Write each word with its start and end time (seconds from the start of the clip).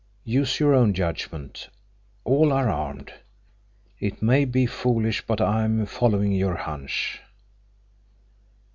Use 0.25 0.59
your 0.59 0.73
own 0.73 0.95
judgment. 0.95 1.69
All 2.23 2.51
are 2.51 2.67
armed. 2.67 3.13
It 3.99 4.19
may 4.19 4.45
be 4.45 4.65
foolish, 4.65 5.23
but 5.27 5.39
I'm 5.39 5.85
following 5.85 6.31
your 6.31 6.55
hunch." 6.55 7.21